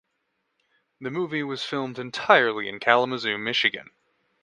[0.99, 3.91] The movie was filmed entirely in Kalamazoo, Michigan.